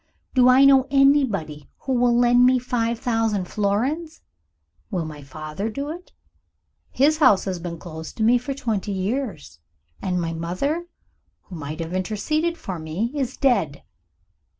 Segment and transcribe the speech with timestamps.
[0.33, 4.21] Do I know anybody who will lend me five thousand florins?
[4.89, 6.11] Will my father do it?
[6.89, 9.59] His house has been closed to me for twenty years
[10.01, 10.87] and my mother,
[11.43, 13.83] who might have interceded for me, is dead.